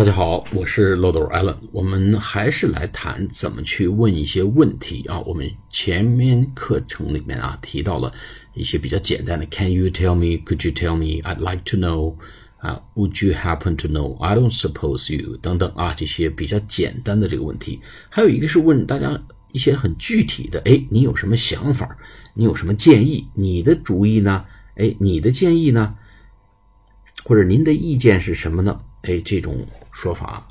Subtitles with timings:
[0.00, 1.56] 大家好，我是漏斗 Allen。
[1.72, 5.20] 我们还是来谈怎么去问一些问题啊。
[5.20, 8.10] 我们前面课程里面啊提到了
[8.54, 10.42] 一些比较简单的，Can you tell me?
[10.42, 11.20] Could you tell me?
[11.28, 12.14] I'd like to know.
[12.56, 14.18] 啊，Would you happen to know?
[14.22, 17.78] I don't suppose you 等等啊，这些比较简单的这个问题。
[18.08, 19.22] 还有一个是问大家
[19.52, 21.86] 一些很具体的，哎，你有什么想法？
[22.32, 23.28] 你有什么建议？
[23.34, 24.46] 你的主意呢？
[24.76, 25.94] 哎，你的建议呢？
[27.22, 28.80] 或者您的意见是什么呢？
[29.02, 30.46] 哎，这种说法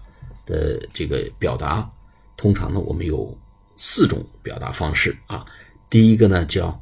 [0.45, 1.89] 的这个表达，
[2.35, 3.37] 通常呢，我们有
[3.77, 5.45] 四种表达方式啊。
[5.89, 6.81] 第一个呢叫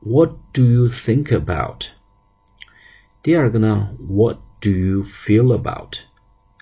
[0.00, 1.86] What do you think about？
[3.22, 5.98] 第二个呢 What do you feel about？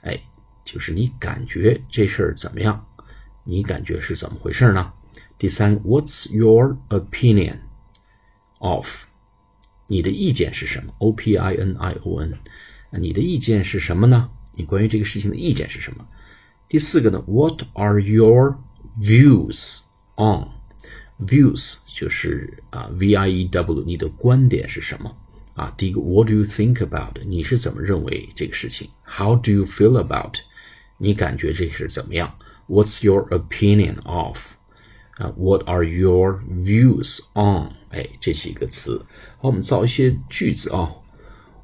[0.03, 0.23] 哎，
[0.65, 2.87] 就是你感觉这事儿怎么样？
[3.45, 4.93] 你感觉是怎么回事呢？
[5.37, 7.59] 第三，What's your opinion
[8.59, 9.05] of？
[9.87, 12.39] 你的意见是什么？O P I N I O N，
[12.93, 14.31] 你的意见是什么呢？
[14.56, 16.06] 你关于这个事情的意见是什么？
[16.68, 17.24] 第四个呢？
[17.28, 18.58] What are your
[19.00, 19.82] views
[20.16, 25.16] on？Views 就是啊，V I E W，你的观点是什么？
[25.56, 27.22] 啊，第一个，What do you think about？
[27.26, 28.90] 你是怎么认为这个事情？
[29.04, 30.36] How do you feel about？
[30.98, 32.36] 你感觉这是怎么样？
[32.68, 34.54] What's your opinion of？
[35.18, 37.74] 啊，What are your views on？
[37.90, 39.06] 哎，这几个词，
[39.40, 40.92] 好，我们造一些句子啊。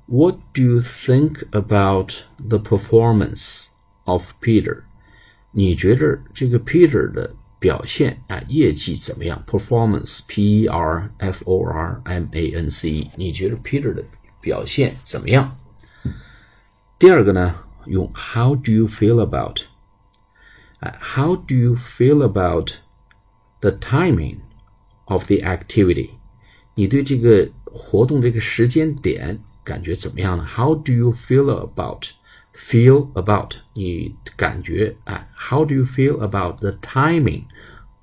[0.10, 3.68] What do you think about the performance
[4.04, 4.84] of Peter？
[5.52, 9.44] 你觉得这个 Peter 的表现啊，业绩怎么样？
[9.48, 14.04] Performance，P E R F O R M A N C E，你觉得 Peter 的
[14.42, 15.58] 表现怎么样？
[17.00, 17.56] 第二个呢，
[17.86, 19.62] 用 How do you feel about？
[20.82, 22.74] 哎，How do you feel about
[23.62, 24.42] the timing
[25.06, 26.12] of the activity？
[26.76, 30.46] 你对这个活动这个时间点 感觉怎么样呢？
[30.46, 32.08] How do you feel about
[32.54, 35.30] feel about 你感觉哎？
[35.36, 37.46] How do you feel about the timing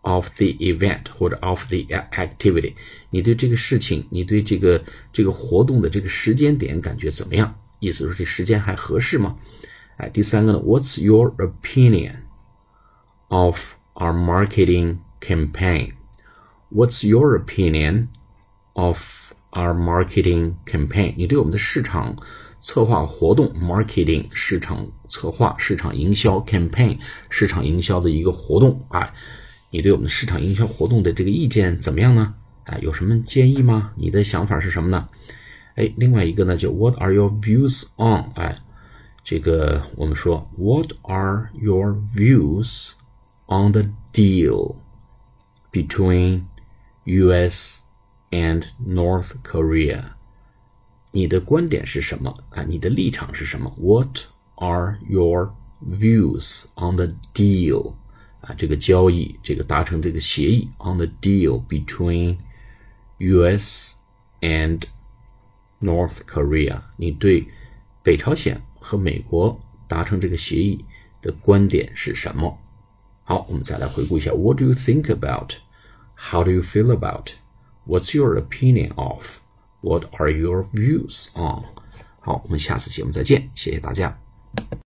[0.03, 1.79] of the event 或者 of the
[2.13, 2.75] activity？
[3.11, 4.83] 你对这个事情，你对这个
[5.13, 7.55] 这个活动的这个时间点感觉怎么样？
[7.79, 9.37] 意思是这时间还合适吗？
[9.97, 10.59] 哎，第三个呢？
[10.59, 12.17] What's your opinion
[13.29, 15.95] of our marketing campaign?
[16.71, 18.09] What's your opinion
[18.73, 21.14] of our marketing campaign？
[21.18, 22.16] 你对我们的市场
[22.62, 26.98] 策划活动 marketing 市场策划、市场营销 campaign
[27.30, 29.14] 市场营销的一个活动啊，
[29.70, 32.34] 你对我们的市场营销活动的这个意见怎么样呢？
[32.66, 33.94] 啊，有什么建议吗？
[33.96, 35.08] 你的想法是什么呢？
[35.76, 38.32] 哎，另外一个呢，就 What are your views on？
[38.36, 38.58] 哎，
[39.24, 42.90] 这个我们说 What are your views
[43.46, 44.76] on the deal
[45.72, 46.46] between
[47.06, 47.82] U.S.
[48.31, 50.05] and North Korea？
[51.13, 52.63] 你的观点是什么啊？
[52.63, 53.75] 你的立场是什么？
[53.79, 54.21] What
[54.55, 55.55] are your
[55.85, 57.95] views on the deal？
[58.41, 62.39] 啊，这个交易，这个达成这个协议，on the deal between
[63.19, 63.97] U.S.
[64.41, 64.83] and
[65.81, 67.47] North Korea，你对
[68.03, 70.85] 北朝鲜和美国达成这个协议
[71.21, 72.59] 的观点是什么？
[73.25, 75.53] 好，我们再来回顾一下：What do you think about?
[76.17, 77.35] How do you feel about?
[77.88, 79.40] What's your opinion of?
[79.82, 81.64] What are your views on?
[82.20, 84.20] 好，我们下次节目再见，谢谢大家。